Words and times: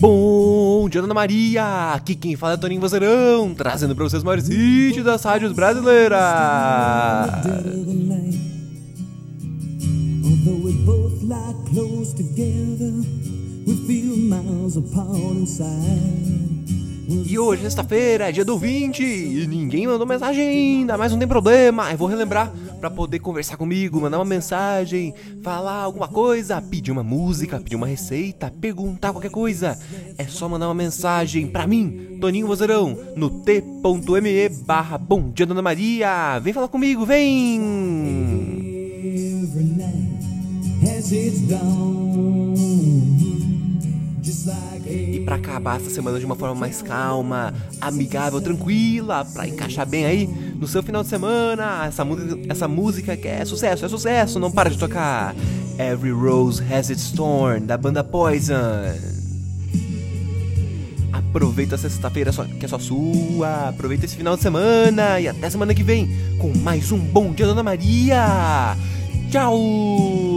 Bom 0.00 0.88
dia, 0.88 1.02
Dona 1.02 1.12
Maria! 1.12 1.92
Aqui 1.92 2.14
quem 2.14 2.34
fala 2.34 2.54
é 2.54 2.56
Toninho 2.56 2.80
Vozeirão, 2.80 3.52
trazendo 3.54 3.94
pra 3.94 4.02
vocês 4.04 4.20
os 4.20 4.24
maiores 4.24 4.48
hits 4.48 5.04
das 5.04 5.22
rádios 5.22 5.52
brasileiras! 5.52 6.18
E 17.12 17.36
hoje, 17.36 17.62
sexta-feira, 17.62 18.28
é 18.28 18.32
dia 18.32 18.44
do 18.44 18.56
20 18.56 19.02
e 19.02 19.44
ninguém 19.48 19.84
mandou 19.84 20.06
mensagem 20.06 20.46
ainda, 20.46 20.96
mas 20.96 21.10
não 21.10 21.18
tem 21.18 21.26
problema. 21.26 21.90
Eu 21.90 21.98
vou 21.98 22.06
relembrar 22.06 22.52
para 22.78 22.88
poder 22.88 23.18
conversar 23.18 23.56
comigo, 23.56 24.00
mandar 24.00 24.18
uma 24.18 24.24
mensagem, 24.24 25.12
falar 25.42 25.82
alguma 25.82 26.06
coisa, 26.06 26.62
pedir 26.62 26.92
uma 26.92 27.02
música, 27.02 27.58
pedir 27.58 27.74
uma 27.74 27.88
receita, 27.88 28.52
perguntar 28.60 29.10
qualquer 29.10 29.30
coisa. 29.30 29.76
É 30.16 30.24
só 30.24 30.48
mandar 30.48 30.68
uma 30.68 30.74
mensagem 30.74 31.48
para 31.48 31.66
mim, 31.66 32.16
Toninho 32.20 32.46
Vozeirão, 32.46 32.96
no 33.16 33.28
t.me 33.28 34.48
barra 34.64 34.96
Bom 34.96 35.30
Dia 35.30 35.46
Dona 35.46 35.62
Maria. 35.62 36.38
Vem 36.38 36.52
falar 36.52 36.68
comigo, 36.68 37.04
vem! 37.04 37.60
E 44.86 45.20
para 45.24 45.36
acabar 45.36 45.76
essa 45.80 45.90
semana 45.90 46.18
de 46.18 46.24
uma 46.24 46.34
forma 46.34 46.54
mais 46.54 46.82
calma, 46.82 47.52
amigável, 47.80 48.40
tranquila, 48.40 49.24
para 49.24 49.46
encaixar 49.46 49.86
bem 49.86 50.04
aí 50.04 50.26
no 50.26 50.66
seu 50.66 50.82
final 50.82 51.02
de 51.02 51.08
semana, 51.08 51.86
essa, 51.86 52.06
essa 52.48 52.68
música 52.68 53.16
que 53.16 53.28
é 53.28 53.44
sucesso, 53.44 53.84
é 53.84 53.88
sucesso, 53.88 54.38
não 54.38 54.50
para 54.50 54.70
de 54.70 54.78
tocar. 54.78 55.34
Every 55.78 56.12
Rose 56.12 56.62
Has 56.62 56.90
Its 56.90 57.12
Thorn, 57.12 57.66
da 57.66 57.76
banda 57.76 58.04
Poison. 58.04 58.54
Aproveita 61.12 61.76
essa 61.76 61.88
sexta-feira 61.88 62.32
que 62.58 62.64
é 62.64 62.68
só 62.68 62.78
sua. 62.78 63.68
Aproveita 63.68 64.04
esse 64.04 64.16
final 64.16 64.36
de 64.36 64.42
semana 64.42 65.20
e 65.20 65.28
até 65.28 65.48
semana 65.48 65.74
que 65.74 65.82
vem 65.82 66.08
com 66.38 66.52
mais 66.58 66.90
um 66.92 66.98
Bom 66.98 67.32
Dia 67.32 67.46
Dona 67.46 67.62
Maria. 67.62 68.76
Tchau! 69.30 70.29